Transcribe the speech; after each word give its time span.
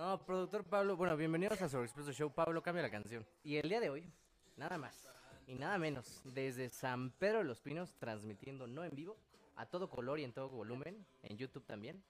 No, 0.00 0.18
productor 0.24 0.64
Pablo, 0.64 0.96
bueno, 0.96 1.14
bienvenidos 1.14 1.60
a 1.60 1.68
Sobre 1.68 1.84
Expreso 1.84 2.10
Show. 2.10 2.32
Pablo, 2.32 2.62
cambia 2.62 2.82
la 2.82 2.90
canción. 2.90 3.26
Y 3.44 3.56
el 3.56 3.68
día 3.68 3.80
de 3.80 3.90
hoy, 3.90 4.10
nada 4.56 4.78
más 4.78 5.06
y 5.46 5.56
nada 5.56 5.76
menos, 5.76 6.22
desde 6.24 6.70
San 6.70 7.10
Pedro 7.10 7.40
de 7.40 7.44
los 7.44 7.60
Pinos, 7.60 7.94
transmitiendo 7.98 8.66
no 8.66 8.82
en 8.82 8.96
vivo, 8.96 9.18
a 9.56 9.66
todo 9.66 9.90
color 9.90 10.18
y 10.18 10.24
en 10.24 10.32
todo 10.32 10.48
volumen, 10.48 11.04
en 11.22 11.36
YouTube 11.36 11.66
también. 11.66 12.02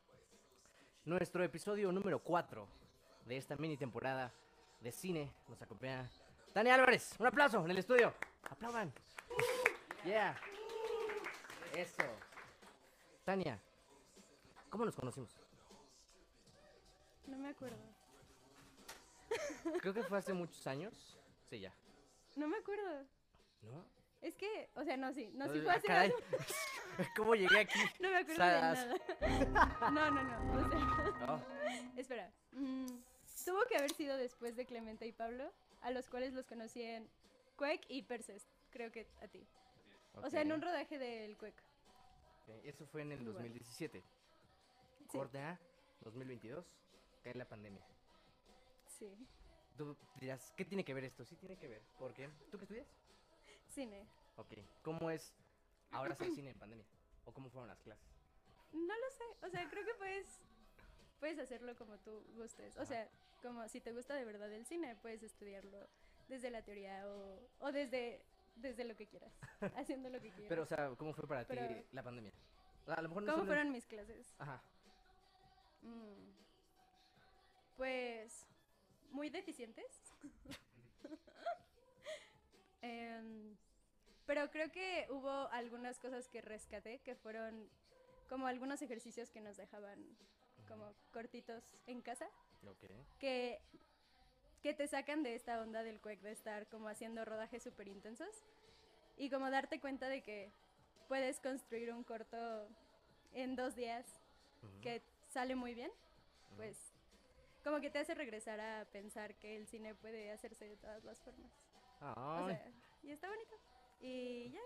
Nuestro 1.04 1.42
episodio 1.42 1.90
número 1.90 2.20
4 2.20 2.64
de 3.26 3.36
esta 3.36 3.56
mini 3.56 3.76
temporada 3.76 4.32
de 4.78 4.92
cine 4.92 5.32
nos 5.48 5.60
acompaña 5.60 6.08
Tania 6.52 6.76
Álvarez. 6.76 7.16
Un 7.18 7.26
aplauso 7.26 7.64
en 7.64 7.72
el 7.72 7.78
estudio. 7.78 8.14
Aplaudan. 8.48 8.92
Yeah. 10.04 10.40
Eso. 11.74 12.04
Tania, 13.24 13.58
¿cómo 14.70 14.84
nos 14.84 14.94
conocimos? 14.94 15.39
No 17.30 17.38
me 17.38 17.48
acuerdo. 17.48 17.78
Creo 19.80 19.94
que 19.94 20.02
fue 20.02 20.18
hace 20.18 20.32
muchos 20.34 20.66
años. 20.66 21.16
Sí, 21.48 21.60
ya. 21.60 21.72
No 22.36 22.48
me 22.48 22.56
acuerdo. 22.56 23.04
¿No? 23.62 23.84
Es 24.20 24.36
que, 24.36 24.68
o 24.74 24.84
sea, 24.84 24.96
no, 24.96 25.12
sí. 25.12 25.30
No, 25.34 25.46
no 25.46 25.52
sí 25.52 25.60
fue 25.60 25.72
ah, 25.72 25.76
hace 25.76 25.86
caray. 25.86 26.12
¿Cómo 27.16 27.34
llegué 27.34 27.60
aquí? 27.60 27.78
No 28.00 28.10
me 28.10 28.16
acuerdo 28.18 28.44
de 28.44 28.50
nada. 28.50 28.94
No, 29.90 30.10
no, 30.10 30.22
no. 30.22 30.66
O 30.66 30.68
sea. 30.68 31.46
Espera. 31.96 32.30
Mm, 32.52 32.86
tuvo 33.44 33.64
que 33.66 33.76
haber 33.76 33.92
sido 33.92 34.16
después 34.16 34.56
de 34.56 34.66
Clemente 34.66 35.06
y 35.06 35.12
Pablo, 35.12 35.52
a 35.82 35.90
los 35.90 36.08
cuales 36.08 36.34
los 36.34 36.46
conocí 36.46 36.82
en 36.82 37.08
Quake 37.56 37.86
y 37.88 38.02
Perses, 38.02 38.46
creo 38.70 38.90
que 38.90 39.06
a 39.22 39.28
ti. 39.28 39.46
O 40.14 40.28
sea, 40.28 40.42
en 40.42 40.52
un 40.52 40.60
rodaje 40.60 40.98
del 40.98 41.36
Quake. 41.36 41.62
Okay. 42.42 42.68
Eso 42.68 42.84
fue 42.86 43.02
en 43.02 43.12
el 43.12 43.24
2017. 43.24 44.02
Sí. 45.10 45.18
2022 46.02 46.64
que 47.22 47.30
es 47.30 47.36
la 47.36 47.44
pandemia. 47.44 47.84
Sí. 48.86 49.16
Tú 49.76 49.96
dirás, 50.20 50.52
¿qué 50.56 50.64
tiene 50.64 50.84
que 50.84 50.94
ver 50.94 51.04
esto? 51.04 51.24
Sí, 51.24 51.36
tiene 51.36 51.56
que 51.56 51.68
ver. 51.68 51.82
¿Por 51.98 52.12
qué? 52.12 52.28
¿Tú 52.50 52.58
qué 52.58 52.64
estudias? 52.64 52.86
Cine. 53.68 54.06
Ok. 54.36 54.52
¿Cómo 54.82 55.10
es 55.10 55.32
ahora 55.92 56.14
hacer 56.14 56.30
cine 56.32 56.50
en 56.50 56.58
pandemia? 56.58 56.84
¿O 57.24 57.32
cómo 57.32 57.48
fueron 57.50 57.68
las 57.68 57.80
clases? 57.80 58.04
No 58.72 58.94
lo 58.94 59.10
sé. 59.10 59.46
O 59.46 59.48
sea, 59.48 59.68
creo 59.68 59.84
que 59.84 59.94
puedes, 59.94 60.26
puedes 61.18 61.38
hacerlo 61.38 61.74
como 61.76 61.96
tú 61.98 62.22
gustes. 62.36 62.76
O 62.78 62.84
sea, 62.84 63.08
como 63.42 63.66
si 63.68 63.80
te 63.80 63.92
gusta 63.92 64.14
de 64.14 64.24
verdad 64.24 64.52
el 64.52 64.66
cine, 64.66 64.96
puedes 64.96 65.22
estudiarlo 65.22 65.78
desde 66.28 66.50
la 66.50 66.62
teoría 66.62 67.06
o, 67.60 67.72
desde, 67.72 68.22
desde 68.56 68.84
lo 68.84 68.94
que 68.96 69.06
quieras. 69.06 69.32
haciendo 69.76 70.08
lo 70.10 70.20
que 70.20 70.30
quieras. 70.30 70.48
Pero, 70.48 70.62
o 70.62 70.66
sea, 70.66 70.90
¿cómo 70.96 71.12
fue 71.14 71.26
para 71.26 71.44
ti 71.44 71.56
la 71.92 72.02
pandemia? 72.02 72.32
A 72.86 73.02
lo 73.02 73.08
mejor 73.08 73.22
no 73.22 73.32
¿Cómo 73.32 73.46
fueron 73.46 73.72
mis 73.72 73.86
clases? 73.86 74.34
Ajá. 74.38 74.62
Mm. 75.82 76.40
Pues 77.80 78.46
muy 79.10 79.30
deficientes. 79.30 79.86
Em, 82.82 83.56
pero 84.26 84.50
creo 84.50 84.70
que 84.70 85.06
hubo 85.10 85.30
algunas 85.48 85.98
cosas 85.98 86.28
que 86.28 86.42
rescaté 86.42 86.98
que 87.00 87.14
fueron 87.14 87.70
como 88.28 88.46
algunos 88.46 88.82
ejercicios 88.82 89.30
que 89.30 89.40
nos 89.40 89.56
dejaban 89.56 89.98
como 90.68 90.94
cortitos 91.12 91.62
en 91.86 92.00
casa 92.02 92.26
Ok. 92.66 92.84
que, 93.18 93.60
que 94.62 94.72
te 94.74 94.86
sacan 94.86 95.22
de 95.22 95.34
esta 95.34 95.60
onda 95.60 95.82
del 95.82 96.00
cuec 96.00 96.20
de 96.20 96.32
estar 96.32 96.66
como 96.68 96.88
haciendo 96.88 97.24
rodajes 97.24 97.62
súper 97.62 97.88
intensos 97.88 98.44
y 99.16 99.28
como 99.30 99.50
darte 99.50 99.78
cuenta 99.80 100.08
de 100.08 100.22
que 100.22 100.50
puedes 101.08 101.38
construir 101.40 101.92
un 101.92 102.02
corto 102.04 102.68
en 103.32 103.56
dos 103.56 103.74
días 103.74 104.06
que 104.82 105.02
sale 105.28 105.54
muy 105.54 105.74
bien, 105.74 105.90
pues 106.56 106.78
como 107.62 107.80
que 107.80 107.90
te 107.90 107.98
hace 107.98 108.14
regresar 108.14 108.60
a 108.60 108.84
pensar 108.90 109.34
que 109.36 109.56
el 109.56 109.66
cine 109.66 109.94
puede 109.94 110.30
hacerse 110.30 110.66
de 110.66 110.76
todas 110.76 111.04
las 111.04 111.20
formas. 111.20 111.52
O 112.00 112.14
Ay. 112.46 112.54
sea, 112.56 112.72
y 113.02 113.10
está 113.10 113.28
bonito. 113.28 113.54
Y 114.00 114.50
ya. 114.50 114.60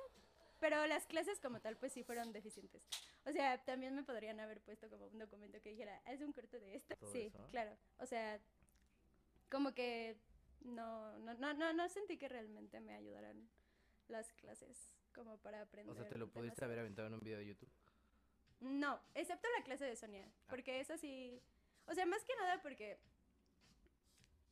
Pero 0.61 0.87
las 0.87 1.05
clases 1.07 1.41
como 1.41 1.61
tal, 1.61 1.77
pues 1.77 1.93
sí 1.93 2.05
fueron 2.05 2.33
deficientes. 2.33 2.87
O 3.27 3.33
sea, 3.33 3.63
también 3.65 3.95
me 3.95 4.03
podrían 4.05 4.39
haber 4.41 4.61
puesto 4.63 4.89
como 4.89 5.07
un 5.07 5.19
documento 5.19 5.61
que 5.61 5.71
dijera, 5.71 6.01
haz 6.07 6.21
un 6.21 6.33
corto 6.33 6.59
de 6.59 6.77
esto. 6.77 6.95
Sí, 7.13 7.23
eso. 7.35 7.47
claro. 7.51 7.77
O 7.99 8.07
sea, 8.07 8.41
como 9.51 9.75
que 9.75 10.17
no, 10.61 11.19
no, 11.19 11.35
no, 11.35 11.53
no, 11.55 11.73
no 11.73 11.89
sentí 11.89 12.17
que 12.17 12.29
realmente 12.29 12.81
me 12.81 12.95
ayudaran 12.95 13.49
las 14.09 14.33
clases 14.35 14.95
como 15.13 15.39
para 15.39 15.61
aprender. 15.63 15.93
o 15.93 15.95
sea, 15.95 16.09
te 16.09 16.19
lo 16.19 16.29
pudiste 16.31 16.65
haber 16.65 16.79
aventado 16.79 17.09
en 17.09 17.15
un 17.15 17.21
video 17.21 17.39
de 17.39 17.47
YouTube. 17.47 17.71
No, 18.61 18.99
excepto 19.15 19.47
la 19.59 19.65
clase 19.65 19.85
de 19.85 19.97
Sonia, 19.97 20.25
Ah. 20.27 20.47
porque 20.49 20.81
esa 20.81 20.97
sí, 20.97 21.43
o 21.87 21.95
sea, 21.95 22.07
más 22.07 22.25
que 22.25 22.35
nada 22.37 22.61
porque 22.63 22.99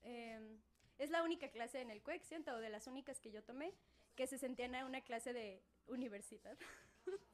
em, 0.03 0.59
es 0.99 1.11
la 1.11 1.23
única 1.23 1.49
clase 1.51 1.81
en 1.81 1.91
el 1.91 2.03
CUEC, 2.03 2.23
siento, 2.25 2.53
o 2.55 2.59
de 2.59 2.69
las 2.71 2.87
únicas 2.87 3.21
que 3.21 3.31
yo 3.31 3.43
tomé, 3.43 3.73
que 4.17 4.27
se 4.27 4.39
sentían 4.39 4.75
a 4.75 4.85
una 4.85 5.01
clase 5.03 5.33
de 5.33 5.63
universidad. 5.87 6.57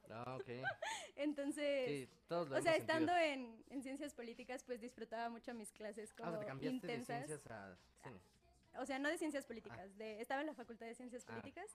Ah, 0.09 0.37
ok. 0.39 0.47
Entonces, 1.15 1.87
Sí, 1.87 2.09
todos 2.27 2.49
lo 2.49 2.57
o 2.57 2.61
sea, 2.61 2.73
sentido. 2.73 2.93
estando 2.93 3.15
en, 3.17 3.63
en 3.69 3.83
ciencias 3.83 4.13
políticas, 4.13 4.63
pues 4.63 4.79
disfrutaba 4.81 5.29
mucho 5.29 5.53
mis 5.53 5.71
clases 5.71 6.11
Ah, 6.13 6.15
como 6.17 6.29
o 6.29 6.31
sea, 6.33 6.39
te 6.41 6.45
cambiaste 6.47 6.75
intensas. 6.75 7.21
de 7.21 7.27
ciencias 7.27 7.51
a 7.51 7.77
cine. 8.03 8.19
O 8.79 8.85
sea, 8.85 8.99
no 8.99 9.09
de 9.09 9.17
ciencias 9.17 9.45
políticas, 9.45 9.95
de, 9.97 10.21
estaba 10.21 10.41
en 10.41 10.47
la 10.47 10.53
facultad 10.53 10.85
de 10.85 10.95
ciencias 10.95 11.23
Ah. 11.27 11.31
políticas, 11.31 11.69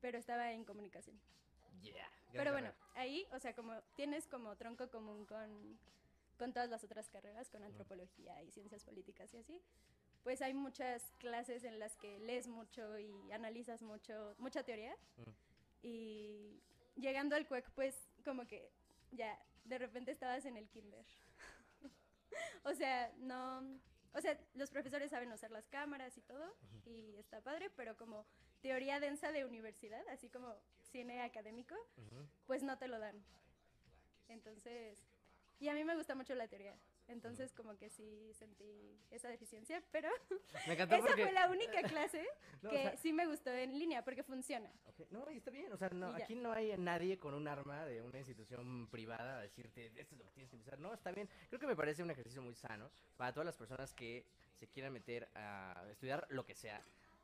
pero 0.00 0.18
estaba 0.18 0.52
en 0.52 0.64
comunicación. 0.64 1.18
Yeah. 1.82 2.08
Pero 2.32 2.52
bueno, 2.52 2.72
ahí, 2.94 3.26
o 3.32 3.38
sea, 3.40 3.54
como 3.54 3.80
tienes 3.96 4.26
como 4.28 4.54
tronco 4.56 4.90
común 4.90 5.24
con, 5.24 5.78
con 6.40 6.54
todas 6.54 6.70
las 6.70 6.82
otras 6.82 7.10
carreras, 7.10 7.50
con 7.50 7.62
antropología 7.62 8.42
y 8.42 8.50
ciencias 8.50 8.82
políticas 8.82 9.34
y 9.34 9.36
así, 9.36 9.60
pues 10.22 10.40
hay 10.40 10.54
muchas 10.54 11.12
clases 11.18 11.64
en 11.64 11.78
las 11.78 11.96
que 11.96 12.18
lees 12.18 12.48
mucho 12.48 12.98
y 12.98 13.30
analizas 13.30 13.82
mucho, 13.82 14.34
mucha 14.38 14.62
teoría. 14.62 14.96
Mm. 15.18 15.30
Y 15.82 16.62
llegando 16.96 17.36
al 17.36 17.46
CUEC, 17.46 17.70
pues 17.72 17.94
como 18.24 18.46
que 18.46 18.70
ya, 19.10 19.38
de 19.66 19.76
repente 19.76 20.12
estabas 20.12 20.46
en 20.46 20.56
el 20.56 20.66
kinder. 20.70 21.04
o 22.64 22.74
sea, 22.74 23.12
no... 23.18 23.78
O 24.14 24.20
sea, 24.22 24.40
los 24.54 24.70
profesores 24.70 25.10
saben 25.10 25.30
usar 25.30 25.50
las 25.50 25.68
cámaras 25.68 26.16
y 26.16 26.22
todo, 26.22 26.56
y 26.86 27.16
está 27.16 27.42
padre, 27.42 27.70
pero 27.76 27.96
como 27.98 28.26
teoría 28.60 28.98
densa 28.98 29.30
de 29.30 29.44
universidad, 29.44 30.08
así 30.08 30.30
como 30.30 30.56
cine 30.90 31.20
académico, 31.20 31.76
Ujú. 31.98 32.26
pues 32.46 32.62
no 32.62 32.76
te 32.78 32.88
lo 32.88 32.98
dan. 32.98 33.22
Entonces, 34.26 34.98
y 35.60 35.68
a 35.68 35.74
mí 35.74 35.84
me 35.84 35.94
gusta 35.94 36.14
mucho 36.14 36.34
la 36.34 36.48
teoría. 36.48 36.74
Entonces, 37.06 37.52
como 37.52 37.76
que 37.76 37.90
sí 37.90 38.32
sentí 38.34 38.98
esa 39.10 39.28
deficiencia, 39.28 39.82
pero 39.90 40.08
Me 40.66 40.72
encantó 40.72 40.94
esa 40.96 41.06
porque... 41.06 41.22
fue 41.24 41.32
la 41.32 41.50
única 41.50 41.82
clase 41.82 42.26
No, 42.62 42.70
o 42.70 42.72
que 42.72 42.82
sea- 42.82 42.96
sí 42.96 43.12
me 43.12 43.26
gustó 43.26 43.50
en 43.50 43.78
línea 43.78 44.02
porque 44.02 44.22
funciona. 44.22 44.72
Ok, 44.86 45.00
No, 45.10 45.30
y 45.30 45.36
está 45.36 45.50
bien, 45.50 45.70
o 45.72 45.76
sea, 45.76 45.90
no, 45.90 46.08
aquí 46.14 46.34
no 46.34 46.52
hay 46.52 46.76
nadie 46.78 47.18
con 47.18 47.34
un 47.34 47.46
arma 47.46 47.84
de 47.84 48.00
una 48.02 48.18
institución 48.18 48.88
privada 48.90 49.38
a 49.38 49.42
decirte, 49.42 49.86
esto 49.96 50.14
es 50.14 50.18
lo 50.18 50.24
que 50.24 50.30
tienes 50.32 50.50
que 50.50 50.56
empezar. 50.56 50.78
No, 50.78 50.94
está 50.94 51.12
bien. 51.12 51.28
Creo 51.48 51.60
que 51.60 51.66
me 51.66 51.76
parece 51.76 52.02
un 52.02 52.10
ejercicio 52.10 52.40
muy 52.42 52.54
sano 52.54 52.90
para 53.16 53.32
todas 53.32 53.46
las 53.46 53.56
personas 53.56 53.92
que 53.92 54.24
se 54.54 54.66
quieran 54.68 54.92
meter 54.92 55.28
a 55.34 55.84
estudiar 55.90 56.26
lo 56.30 56.44
que 56.46 56.54
sea. 56.54 56.82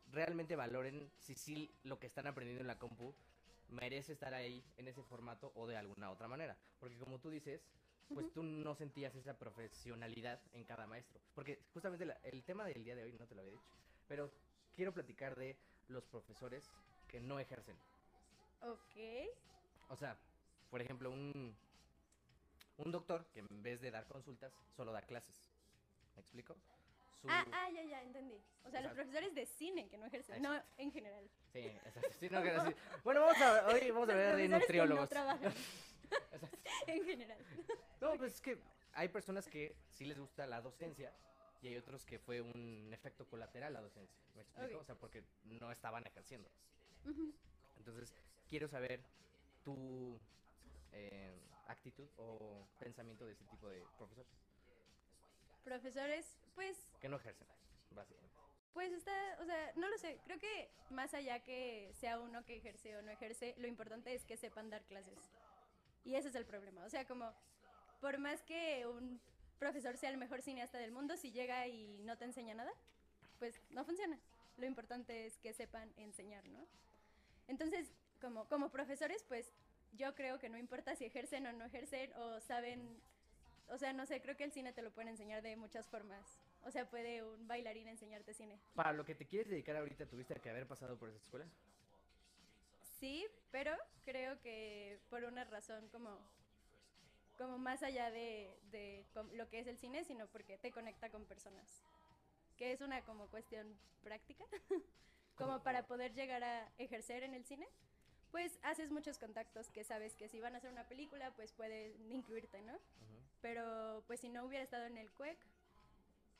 Realmente 0.08 0.56
valoren 0.56 1.10
si 1.18 1.34
sí 1.34 1.70
lo 1.84 1.98
que 1.98 2.06
están 2.06 2.26
aprendiendo 2.26 2.60
en 2.60 2.66
la 2.66 2.78
compu 2.78 3.14
merece 3.68 4.12
estar 4.12 4.34
ahí 4.34 4.64
en 4.76 4.88
ese 4.88 5.02
formato 5.02 5.52
o 5.54 5.66
de 5.66 5.76
alguna 5.76 6.10
otra 6.10 6.28
manera. 6.28 6.56
Porque 6.78 6.96
como 6.96 7.18
tú 7.18 7.30
dices, 7.30 7.66
pues 8.14 8.32
tú 8.32 8.42
no 8.42 8.74
sentías 8.74 9.14
esa 9.14 9.36
profesionalidad 9.38 10.40
en 10.52 10.64
cada 10.64 10.86
maestro. 10.86 11.20
Porque 11.34 11.60
justamente 11.72 12.04
la- 12.06 12.18
el 12.22 12.42
tema 12.44 12.64
del 12.64 12.84
día 12.84 12.94
de 12.94 13.02
hoy 13.04 13.12
no 13.18 13.26
te 13.26 13.34
lo 13.34 13.40
había 13.40 13.52
dicho. 13.52 13.70
Pero 14.08 14.30
quiero 14.74 14.92
platicar 14.92 15.34
de 15.36 15.56
los 15.88 16.04
profesores 16.06 16.70
que 17.08 17.20
no 17.20 17.38
ejercen. 17.38 17.76
Ok. 18.62 18.96
O 19.88 19.96
sea, 19.96 20.16
por 20.70 20.80
ejemplo, 20.80 21.10
un, 21.10 21.56
un 22.78 22.92
doctor 22.92 23.26
que 23.32 23.40
en 23.40 23.62
vez 23.62 23.80
de 23.80 23.90
dar 23.90 24.06
consultas, 24.06 24.52
solo 24.76 24.92
da 24.92 25.02
clases. 25.02 25.50
¿Me 26.14 26.22
explico? 26.22 26.56
Su- 27.20 27.28
Ah, 27.30 27.44
ah, 27.52 27.70
ya, 27.74 27.82
ya, 27.84 28.02
entendí. 28.02 28.36
O 28.64 28.70
sea, 28.70 28.80
los 28.80 28.90
Exacto. 28.90 28.94
profesores 28.94 29.34
de 29.34 29.46
cine 29.46 29.88
que 29.88 29.96
no 29.98 30.06
ejercen, 30.06 30.42
no 30.42 30.60
en 30.76 30.92
general. 30.92 31.28
Sí, 31.52 31.60
exacto. 31.60 32.10
Sí, 32.20 32.28
no, 32.30 32.40
decir- 32.42 32.76
Bueno, 33.04 33.20
vamos 33.22 33.40
a, 33.40 33.66
hoy 33.68 33.90
vamos 33.90 34.08
a 34.08 34.12
Los 34.12 34.16
ver 34.16 34.36
de 34.36 34.42
que 34.42 34.48
no 34.48 34.56
en 36.86 37.04
general. 37.04 37.38
No, 38.00 38.16
pues 38.16 38.34
es 38.34 38.40
que 38.40 38.58
hay 38.92 39.08
personas 39.08 39.48
que 39.48 39.76
sí 39.90 40.04
les 40.04 40.18
gusta 40.18 40.46
la 40.46 40.60
docencia 40.60 41.12
y 41.62 41.68
hay 41.68 41.76
otros 41.76 42.04
que 42.04 42.18
fue 42.18 42.40
un 42.40 42.90
efecto 42.92 43.26
colateral 43.26 43.72
la 43.72 43.80
docencia. 43.80 44.16
¿Me 44.34 44.42
explico? 44.42 44.78
O 44.78 44.84
sea, 44.84 44.94
porque 44.94 45.24
no 45.44 45.70
estaban 45.70 46.06
ejerciendo. 46.06 46.48
Entonces, 47.76 48.14
quiero 48.48 48.68
saber 48.68 49.00
tu 49.64 50.18
eh, 50.92 51.34
actitud 51.68 52.08
o 52.16 52.66
pensamiento 52.78 53.26
de 53.26 53.32
ese 53.32 53.44
tipo 53.44 53.68
de 53.68 53.84
profesores 53.96 54.32
Profesores, 55.64 56.38
pues 56.54 56.76
que 57.00 57.08
no 57.08 57.16
ejercen, 57.16 57.48
básicamente. 57.90 58.36
Pues 58.72 58.92
está, 58.92 59.12
o 59.40 59.44
sea, 59.44 59.72
no 59.74 59.88
lo 59.88 59.98
sé, 59.98 60.20
creo 60.24 60.38
que 60.38 60.70
más 60.90 61.12
allá 61.12 61.42
que 61.42 61.90
sea 61.94 62.20
uno 62.20 62.44
que 62.44 62.58
ejerce 62.58 62.96
o 62.96 63.02
no 63.02 63.10
ejerce, 63.10 63.56
lo 63.58 63.66
importante 63.66 64.14
es 64.14 64.24
que 64.24 64.36
sepan 64.36 64.70
dar 64.70 64.84
clases. 64.84 65.18
Y 66.06 66.14
ese 66.14 66.28
es 66.28 66.34
el 66.36 66.46
problema, 66.46 66.84
o 66.84 66.88
sea, 66.88 67.04
como, 67.04 67.30
por 68.00 68.18
más 68.18 68.40
que 68.42 68.86
un 68.86 69.20
profesor 69.58 69.96
sea 69.96 70.10
el 70.10 70.18
mejor 70.18 70.40
cineasta 70.40 70.78
del 70.78 70.92
mundo 70.92 71.16
si 71.16 71.32
llega 71.32 71.66
y 71.66 71.98
no 72.04 72.16
te 72.16 72.24
enseña 72.24 72.54
nada? 72.54 72.72
Pues 73.40 73.60
no 73.70 73.84
funciona. 73.84 74.16
Lo 74.56 74.66
importante 74.66 75.26
es 75.26 75.36
que 75.38 75.52
sepan 75.52 75.92
enseñar, 75.96 76.46
¿no? 76.46 76.64
Entonces, 77.48 77.92
como, 78.20 78.46
como 78.48 78.70
profesores, 78.70 79.24
pues 79.24 79.52
yo 79.94 80.14
creo 80.14 80.38
que 80.38 80.48
no 80.48 80.58
importa 80.58 80.94
si 80.94 81.04
ejercen 81.04 81.46
o 81.46 81.52
no 81.52 81.64
ejercen 81.64 82.12
o 82.14 82.40
saben, 82.40 83.00
o 83.68 83.76
sea, 83.76 83.92
no 83.92 84.06
sé, 84.06 84.22
creo 84.22 84.36
que 84.36 84.44
el 84.44 84.52
cine 84.52 84.72
te 84.72 84.82
lo 84.82 84.92
pueden 84.92 85.08
enseñar 85.08 85.42
de 85.42 85.56
muchas 85.56 85.88
formas. 85.88 86.38
O 86.64 86.70
sea, 86.70 86.88
puede 86.88 87.22
un 87.22 87.46
bailarín 87.46 87.88
enseñarte 87.88 88.32
cine. 88.32 88.58
Para 88.74 88.92
lo 88.92 89.04
que 89.04 89.14
te 89.14 89.26
quieres 89.26 89.48
dedicar 89.48 89.76
ahorita, 89.76 90.06
¿tuviste 90.06 90.34
que 90.36 90.50
haber 90.50 90.66
pasado 90.66 90.96
por 90.96 91.08
esa 91.08 91.18
escuela? 91.18 91.46
Sí, 92.98 93.26
pero 93.50 93.72
creo 94.04 94.40
que 94.40 94.98
por 95.10 95.24
una 95.24 95.44
razón 95.44 95.88
como, 95.88 96.18
como 97.36 97.58
más 97.58 97.82
allá 97.82 98.10
de, 98.10 98.58
de 98.70 99.04
lo 99.32 99.48
que 99.48 99.60
es 99.60 99.66
el 99.66 99.78
cine, 99.78 100.04
sino 100.04 100.26
porque 100.28 100.56
te 100.58 100.70
conecta 100.70 101.10
con 101.10 101.24
personas. 101.24 101.82
Que 102.56 102.72
es 102.72 102.80
una 102.80 103.02
como 103.02 103.28
cuestión 103.28 103.76
práctica, 104.02 104.44
como 105.36 105.62
para 105.62 105.86
poder 105.86 106.14
llegar 106.14 106.42
a 106.42 106.72
ejercer 106.78 107.22
en 107.22 107.34
el 107.34 107.44
cine. 107.44 107.68
Pues 108.30 108.58
haces 108.62 108.90
muchos 108.90 109.18
contactos 109.18 109.70
que 109.70 109.84
sabes 109.84 110.16
que 110.16 110.28
si 110.28 110.40
van 110.40 110.54
a 110.54 110.58
hacer 110.58 110.70
una 110.70 110.88
película, 110.88 111.30
pues 111.36 111.52
pueden 111.52 112.10
incluirte, 112.12 112.60
¿no? 112.62 112.74
Ujú. 112.74 113.20
Pero 113.40 114.04
pues 114.06 114.20
si 114.20 114.28
no 114.28 114.44
hubiera 114.44 114.64
estado 114.64 114.84
en 114.86 114.96
el 114.96 115.10
CUEC, 115.12 115.38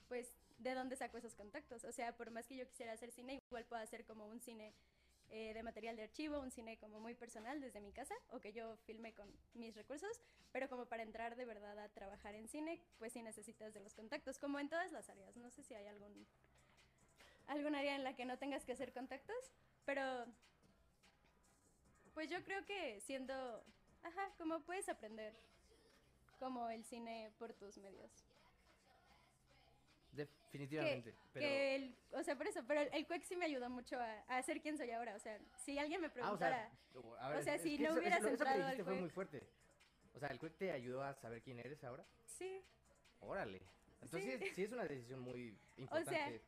pues 0.08 0.32
¿de 0.58 0.74
dónde 0.74 0.96
saco 0.96 1.18
esos 1.18 1.34
contactos? 1.34 1.84
O 1.84 1.92
sea, 1.92 2.16
por 2.16 2.30
más 2.30 2.46
que 2.46 2.56
yo 2.56 2.66
quisiera 2.66 2.92
hacer 2.92 3.12
cine, 3.12 3.40
igual 3.48 3.64
puedo 3.66 3.82
hacer 3.82 4.04
como 4.04 4.26
un 4.26 4.40
cine 4.40 4.74
eh, 5.31 5.52
de 5.55 5.62
material 5.62 5.96
de 5.96 6.05
archivo, 6.05 6.40
un 6.40 6.50
cine 6.50 6.78
como 6.78 7.00
muy 7.00 7.14
personal 7.14 7.61
desde 7.61 7.81
mi 7.81 7.93
casa, 7.93 8.14
o 8.31 8.40
que 8.40 8.52
yo 8.52 8.76
filme 8.87 9.12
con 9.12 9.28
mis 9.55 9.75
recursos, 9.75 10.20
pero 10.52 10.69
como 10.69 10.87
para 10.87 11.02
entrar 11.02 11.37
de 11.37 11.44
verdad 11.44 11.78
a 11.78 11.88
trabajar 11.88 12.34
en 12.34 12.49
cine, 12.49 12.81
pues 12.99 13.12
sí 13.12 13.23
necesitas 13.23 13.75
de 13.75 13.81
los 13.81 13.94
contactos, 13.94 14.38
como 14.38 14.58
en 14.58 14.69
todas 14.69 14.93
las 14.93 15.08
áreas. 15.08 15.37
No 15.37 15.50
sé 15.50 15.62
si 15.62 15.75
hay 15.75 15.87
algún, 15.87 16.26
algún 17.46 17.75
área 17.75 17.94
en 17.96 18.05
la 18.05 18.14
que 18.14 18.25
no 18.25 18.38
tengas 18.38 18.64
que 18.64 18.73
hacer 18.73 18.93
contactos, 18.93 19.52
pero 19.84 20.26
pues 22.14 22.31
yo 22.31 22.43
creo 22.44 22.64
que 22.64 23.00
siendo, 23.00 23.62
ajá, 24.02 24.32
como 24.38 24.61
puedes 24.61 24.88
aprender 24.88 25.34
como 26.38 26.69
el 26.70 26.84
cine 26.84 27.32
por 27.38 27.52
tus 27.52 27.78
medios. 27.78 28.25
Definitivamente. 30.58 31.10
Que, 31.12 31.18
pero... 31.32 31.46
que 31.46 31.74
el, 31.76 31.96
o 32.12 32.22
sea, 32.22 32.36
por 32.36 32.46
eso, 32.46 32.60
pero 32.66 32.80
el, 32.80 32.88
el 32.92 33.06
CUEC 33.06 33.22
sí 33.24 33.36
me 33.36 33.44
ayudó 33.44 33.68
mucho 33.70 33.98
a, 33.98 34.20
a 34.28 34.42
ser 34.42 34.60
quien 34.60 34.76
soy 34.78 34.90
ahora. 34.90 35.14
O 35.14 35.18
sea, 35.18 35.38
si 35.64 35.78
alguien 35.78 36.00
me 36.00 36.06
Ah, 36.06 36.10
o 36.10 36.12
preguntara, 36.14 36.70
sea, 36.92 37.00
a 37.20 37.28
ver, 37.30 37.38
o 37.38 37.42
sea, 37.42 37.58
si 37.58 37.78
no 37.78 37.90
eso- 37.90 37.98
hubieras 37.98 38.18
eso- 38.20 38.28
eso 38.28 38.36
que 38.44 38.50
entrado 38.50 38.62
al 38.62 38.70
dijiste 38.70 38.84
fue 38.84 38.94
muy 39.00 39.10
fuerte. 39.10 39.42
O 40.14 40.18
sea, 40.18 40.28
¿el 40.28 40.38
CUEC 40.38 40.56
te 40.56 40.72
ayudó 40.72 41.02
a 41.02 41.14
saber 41.14 41.42
quién 41.42 41.58
eres 41.58 41.82
ahora? 41.84 42.04
sí, 42.24 42.62
Órale. 43.20 43.62
Entonces 44.02 44.38
Sí. 44.40 44.50
sí, 44.54 44.62
es 44.64 44.72
una 44.72 44.84
decisión 44.84 45.20
muy 45.20 45.58
importante. 45.76 46.42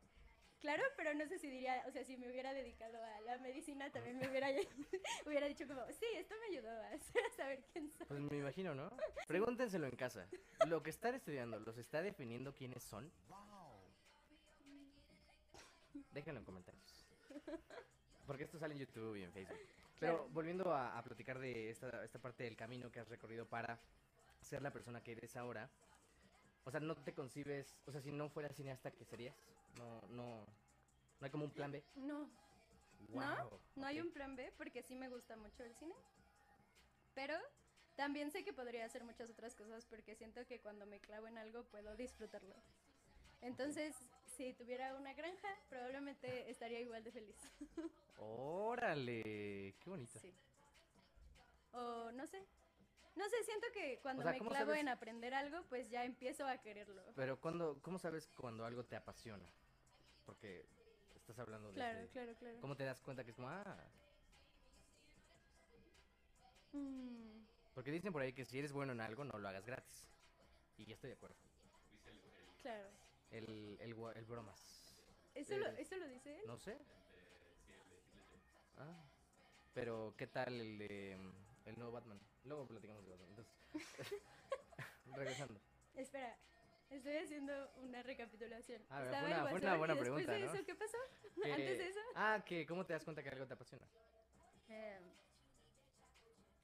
claro, 0.61 0.83
pero 0.97 1.15
no 1.15 1.27
sé 1.27 1.39
si 1.39 1.49
diría, 1.49 1.83
o 1.87 1.91
sea, 1.91 2.05
si 2.05 2.17
me 2.17 2.29
hubiera 2.29 2.53
dedicado 2.53 3.03
a 3.03 3.21
la 3.23 3.39
medicina, 3.39 3.91
también 3.91 4.19
me 4.19 4.29
hubiera, 4.31 4.49
hubiera 5.27 5.47
dicho 5.47 5.67
como, 5.67 5.81
sí, 5.93 6.07
esto 6.15 6.35
me 6.41 6.57
ayudó 6.57 6.71
a, 6.71 6.89
a 6.93 7.37
saber 7.37 7.65
quién 7.73 7.91
soy. 7.91 8.07
Pues 8.07 8.21
me 8.21 8.37
imagino, 8.37 8.75
¿no? 8.75 8.91
Pregúntenselo 9.27 9.87
en 9.87 9.97
casa. 9.97 10.29
Lo 10.67 10.83
que 10.83 10.91
están 10.91 11.15
estudiando, 11.15 11.59
¿los 11.61 11.79
está 11.79 12.03
definiendo 12.03 12.55
quiénes 12.55 12.83
son? 12.83 13.11
Déjenlo 16.19 16.41
en 16.41 16.45
comentarios. 16.47 17.07
Porque 18.27 18.43
esto 18.43 18.59
sale 18.59 18.75
en 18.75 18.81
YouTube 18.81 19.15
y 19.15 19.23
en 19.23 19.33
Facebook. 19.33 19.57
Pero 20.01 20.15
Claro. 20.15 20.29
volviendo 20.33 20.75
a, 20.75 20.99
a 20.99 21.03
platicar 21.05 21.39
de 21.39 21.71
esta, 21.71 22.05
esta 22.05 22.19
parte 22.19 22.43
del 22.43 22.57
camino 22.57 22.91
que 22.91 22.99
has 22.99 23.09
recorrido 23.09 23.47
para 23.47 23.79
ser 24.43 24.61
la 24.63 24.73
persona 24.73 25.01
que 25.01 25.13
eres 25.13 25.37
ahora. 25.37 25.69
O 26.65 26.73
sea, 26.73 26.81
no 26.81 26.97
te 26.97 27.13
concibes, 27.13 27.73
o 27.87 27.93
sea, 27.93 28.01
si 28.01 28.11
no 28.11 28.29
fueras 28.29 28.57
cineasta, 28.57 28.91
¿qué 28.91 29.05
serías? 29.05 29.37
No, 29.79 30.01
no, 30.09 30.41
no 31.21 31.25
hay 31.25 31.31
como 31.31 31.45
un 31.45 31.53
plan 31.53 31.71
B. 31.71 31.85
No, 31.95 32.29
Guau, 33.13 33.49
no 33.77 33.87
hay 33.87 34.01
ok. 34.01 34.07
un 34.07 34.13
plan 34.13 34.35
B 34.35 34.53
porque 34.59 34.83
sí 34.83 34.97
me 34.97 35.09
gusta 35.09 35.37
mucho 35.37 35.63
el 35.63 35.73
cine. 35.77 35.95
Pero 37.15 37.35
también 37.97 38.33
sé 38.33 38.43
que 38.45 38.53
podría 38.53 38.85
hacer 38.85 39.05
muchas 39.05 39.31
otras 39.31 39.55
cosas 39.55 39.85
porque 39.87 40.17
siento 40.17 40.45
que 40.47 40.59
cuando 40.59 40.85
me 40.85 40.99
clavo 40.99 41.29
en 41.29 41.39
algo 41.39 41.63
puedo 41.71 41.95
disfrutarlo. 41.97 42.57
Entonces, 43.41 43.95
si 44.39 44.53
tuviera 44.55 44.95
una 44.95 45.13
granja, 45.15 45.49
probablemente 45.69 46.49
estaría 46.49 46.81
igual 46.81 47.03
de 47.03 47.11
feliz. 47.11 47.37
Órale, 48.19 49.75
qué 49.81 49.91
bonito. 49.91 50.17
Sí. 50.21 50.33
O 51.73 52.13
no 52.13 52.25
sé. 52.27 52.47
No 53.17 53.29
sé, 53.29 53.43
siento 53.45 53.67
que 53.75 53.99
cuando 54.01 54.23
sea, 54.23 54.31
me 54.31 54.39
¿cómo 54.39 54.51
clavo 54.51 54.67
sabes? 54.67 54.81
en 54.81 54.89
aprender 54.89 55.35
algo, 55.35 55.65
pues 55.69 55.91
ya 55.91 56.05
empiezo 56.05 56.47
a 56.47 56.57
quererlo. 56.59 57.03
Pero 57.17 57.41
cuando, 57.41 57.83
¿cómo 57.83 57.99
sabes 57.99 58.29
cuando 58.37 58.65
algo 58.65 58.85
te 58.85 58.95
apasiona? 58.95 59.45
Porque 60.25 60.65
estás 61.17 61.37
hablando 61.41 61.69
de... 61.71 61.75
Claro, 61.75 62.09
claro, 62.13 62.33
claro. 62.39 62.61
¿Cómo 62.61 62.77
te 62.77 62.85
das 62.85 63.01
cuenta 63.01 63.25
que 63.25 63.31
es 63.31 63.37
como, 63.37 63.49
ah? 63.49 63.77
Mm, 66.73 67.45
Porque 67.75 67.91
dicen 67.91 68.13
por 68.13 68.23
ahí 68.23 68.33
que 68.33 68.45
si 68.45 68.61
eres 68.61 68.71
bueno 68.73 68.93
en 68.93 69.01
algo, 69.01 69.25
no 69.25 69.37
lo 69.37 69.49
hagas 69.49 69.67
gratis. 69.67 70.07
Y 70.77 70.85
yo 70.85 70.95
estoy 70.95 71.11
de 71.11 71.17
acuerdo. 71.17 71.37
claro. 72.63 72.98
El, 73.39 73.79
el, 73.81 73.95
el 74.17 74.25
bromas. 74.25 74.61
¿Eso, 75.35 75.57
lo, 75.57 75.67
Eh, 75.69 75.75
¿Eso 75.79 75.97
lo 75.97 76.09
dice 76.09 76.37
él? 76.41 76.43
No 76.47 76.59
sé. 76.59 76.77
Ah. 78.79 79.05
Pero, 79.75 80.15
¿qué 80.17 80.27
tal 80.27 80.61
el 80.61 80.79
de... 80.79 81.13
El 81.67 81.79
nuevo 81.79 81.93
Batman? 81.93 82.19
Luego 82.45 82.67
platicamos 82.67 83.05
de 83.05 83.11
Batman. 83.11 83.29
Entonces, 83.31 83.53
regresando. 85.15 85.61
Espera, 85.95 86.37
estoy 86.91 87.17
haciendo 87.19 87.71
una 87.77 88.03
recapitulación. 88.03 88.83
A 88.91 89.01
ver, 89.01 89.07
Estaba 89.15 89.23
buena 89.51 89.67
y 89.67 89.99
después 89.99 90.01
pregunta, 90.01 90.33
de 90.33 90.41
¿no? 90.41 90.53
eso, 90.55 90.65
¿qué 90.67 90.75
pasó? 90.75 90.97
Que- 91.43 91.53
Antes 91.53 91.79
de 91.79 91.89
eso. 91.89 92.01
Ah, 92.17 92.43
que 92.45 92.67
¿cómo 92.67 92.85
te 92.85 92.93
das 92.95 93.05
cuenta 93.05 93.23
que 93.23 93.29
algo 93.29 93.47
te 93.47 93.55
apasiona? 93.55 93.87
Eh, 94.69 94.99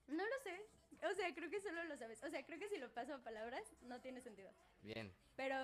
no 0.09 0.25
lo 0.27 0.39
sé. 0.43 0.61
O 1.03 1.15
sea, 1.15 1.35
creo 1.35 1.51
que 1.51 1.61
solo 1.61 1.85
lo 1.85 1.97
sabes. 1.97 2.23
O 2.23 2.31
sea, 2.31 2.45
creo 2.45 2.59
que 2.59 2.69
si 2.69 2.79
lo 2.79 2.93
paso 2.93 3.15
a 3.15 3.19
palabras 3.19 3.63
no 3.83 4.01
tiene 4.01 4.21
sentido. 4.21 4.51
Bien. 4.83 5.13
Pero 5.37 5.57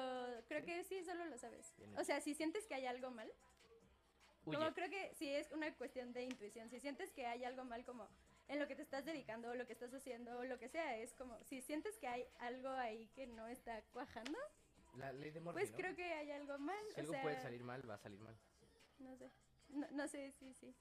creo 0.49 0.65
que 0.65 0.85
sí, 0.85 1.03
solo 1.05 1.25
lo 1.27 1.39
sabes. 1.39 1.75
Bien 1.79 1.97
O 1.99 2.05
sea, 2.05 2.21
si 2.21 2.35
sientes 2.35 2.67
que 2.67 2.75
hay 2.75 2.87
algo 2.87 3.11
mal, 3.11 3.31
Huye. 4.45 4.57
como 4.57 4.73
creo 4.75 4.91
que 4.91 5.13
sí 5.15 5.29
es 5.29 5.51
una 5.53 5.73
cuestión 5.75 6.13
de 6.13 6.25
intuición. 6.25 6.69
Si 6.69 6.81
sientes 6.81 7.13
que 7.13 7.27
hay 7.27 7.45
algo 7.45 7.65
mal 7.65 7.85
como 7.85 8.09
en 8.49 8.59
lo 8.59 8.67
que 8.67 8.75
te 8.75 8.83
estás 8.83 9.05
dedicando 9.05 9.51
o 9.51 9.55
lo 9.55 9.67
que 9.67 9.73
estás 9.73 9.95
haciendo 9.95 10.39
o 10.39 10.45
lo 10.45 10.59
que 10.59 10.69
sea, 10.69 10.97
es 10.97 11.15
como 11.15 11.39
si 11.45 11.61
sientes 11.63 11.97
que 11.99 12.09
hay 12.09 12.27
algo 12.41 12.69
ahí 12.71 13.07
que 13.15 13.27
no 13.27 13.47
está 13.47 13.81
cuajando, 13.93 14.39
La 14.97 15.13
ley 15.13 15.31
de 15.31 15.41
Murphy, 15.41 15.61
pues 15.61 15.71
¿no? 15.71 15.77
creo 15.77 15.95
que 15.95 16.13
hay 16.13 16.31
algo 16.33 16.59
mal. 16.59 16.85
Si 16.95 16.97
o 16.97 17.01
algo 17.01 17.13
sea, 17.13 17.23
puede 17.23 17.41
salir 17.41 17.63
mal, 17.63 17.89
va 17.89 17.95
a 17.95 17.99
salir 17.99 18.21
mal. 18.21 18.37
No 18.99 19.17
sé. 19.17 19.31
No, 19.69 19.87
no 19.93 20.09
sé, 20.09 20.33
sí, 20.33 20.53
sí. 20.55 20.75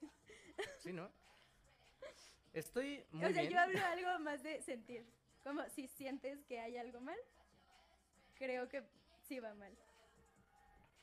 ¿Sí, 0.79 0.93
no? 0.93 1.11
Estoy 2.53 3.03
muy 3.11 3.25
o 3.25 3.33
sea, 3.33 3.41
bien. 3.41 3.53
yo 3.53 3.59
hablo 3.59 3.79
algo 3.85 4.19
más 4.23 4.41
de 4.43 4.61
sentir. 4.61 5.05
Como 5.43 5.67
si 5.69 5.87
sientes 5.87 6.43
que 6.45 6.59
hay 6.59 6.77
algo 6.77 6.99
mal, 6.99 7.17
creo 8.35 8.67
que 8.67 8.83
sí 9.27 9.39
va 9.39 9.53
mal. 9.53 9.71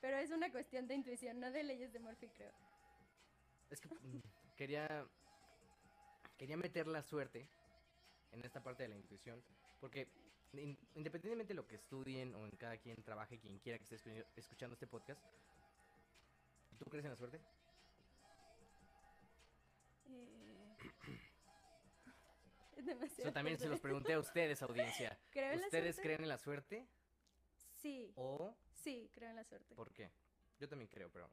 Pero 0.01 0.19
es 0.19 0.31
una 0.31 0.51
cuestión 0.51 0.87
de 0.87 0.95
intuición, 0.95 1.41
no 1.41 1.51
de 1.51 1.63
leyes 1.63 1.93
de 1.93 1.99
Murphy, 2.01 2.29
creo. 2.29 2.53
Es 3.71 3.81
que 3.81 3.89
mm, 3.89 4.21
quería 4.57 5.07
quería 6.37 6.57
meter 6.59 6.87
la 6.87 7.03
suerte 7.03 7.49
en 8.33 8.45
esta 8.45 8.63
parte 8.63 8.83
de 8.83 8.91
la 8.91 8.97
intuición, 8.97 9.43
porque 9.81 10.07
in- 10.53 10.77
independientemente 10.95 11.55
de 11.55 11.57
lo 11.57 11.67
que 11.67 11.77
estudien 11.77 12.35
o 12.35 12.45
en 12.45 12.51
cada 12.57 12.77
quien 12.77 13.03
trabaje, 13.03 13.39
quien 13.39 13.59
quiera 13.59 13.79
que 13.79 13.85
esté 13.85 13.97
escu- 13.97 14.27
escuchando 14.37 14.75
este 14.75 14.87
podcast, 14.87 15.21
¿tú 16.79 16.85
crees 16.91 17.07
en 17.07 17.13
la 17.13 17.17
suerte? 17.17 17.41
demasiado. 22.95 23.23
Eso 23.23 23.33
también 23.33 23.59
se 23.59 23.69
los 23.69 23.81
pregunté 23.81 24.15
a 24.15 24.19
ustedes, 24.19 24.63
audiencia. 24.63 25.19
¿Creo 25.31 25.53
en 25.53 25.61
la 25.61 25.67
¿Ustedes 25.67 25.99
creen 26.01 26.23
en 26.23 26.29
la 26.29 26.39
suerte 26.39 26.87
Sí, 27.83 28.13
o 28.17 28.55
sí, 28.73 29.11
creo 29.15 29.31
en 29.31 29.37
la 29.37 29.45
suerte. 29.45 29.75
por 29.75 29.93
qué? 29.93 30.11
Yo 30.59 30.69
también 30.69 30.89
creo, 30.89 31.11
pero 31.11 31.31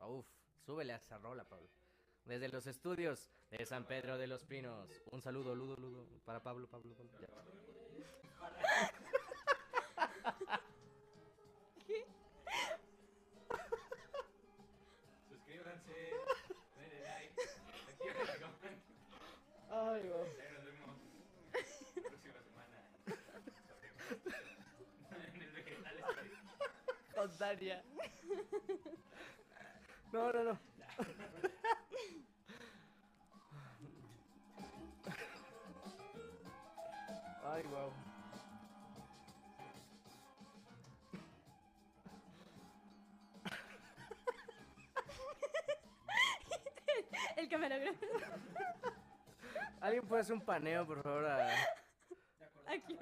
uf, 0.00 0.26
súbele 0.64 0.92
a 0.92 0.96
esa 0.96 1.18
rola, 1.18 1.44
Pablo. 1.44 1.68
Desde 2.24 2.48
los 2.48 2.66
estudios 2.66 3.30
de 3.50 3.66
San 3.66 3.84
Pedro 3.86 4.16
de 4.16 4.26
los 4.26 4.44
Pinos, 4.44 4.88
un 5.10 5.20
saludo, 5.20 5.54
ludo, 5.54 5.76
ludo, 5.76 6.06
para 6.24 6.42
Pablo, 6.42 6.66
Pablo, 6.68 6.94
Pablo. 6.94 7.10
ya. 7.20 7.28
Suscríbanse, 15.28 16.10
denle 16.78 17.00
like, 17.02 17.34
activen. 17.88 18.76
Ay, 19.70 20.02
necesaria. 27.44 27.82
No, 30.12 30.32
no, 30.32 30.44
no. 30.44 30.52
Ay, 37.52 37.62
wow. 37.64 37.92
El 47.36 47.48
camarógrafo. 47.48 48.06
¿Alguien 49.80 50.06
puede 50.06 50.22
hacer 50.22 50.34
un 50.34 50.42
paneo, 50.42 50.86
por 50.86 51.02
favor? 51.02 51.26
A... 51.26 51.48
Aquí. 52.68 52.96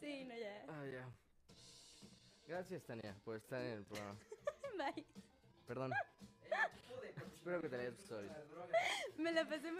Sí, 0.00 0.24
no, 0.24 0.34
ya. 0.36 0.64
Ah, 0.66 0.84
ya. 0.86 1.08
Gracias, 2.46 2.84
Tania, 2.84 3.14
por 3.24 3.36
estar 3.36 3.60
en 3.60 3.72
el 3.72 3.84
programa. 3.84 4.18
Bye. 4.78 5.04
Perdón. 5.66 5.92
Espero 7.34 7.60
que 7.60 7.68
te 7.68 7.76
hayas 7.76 7.96
gustado. 7.96 8.22
Me 9.18 9.32
la 9.32 9.48
pasé 9.48 9.72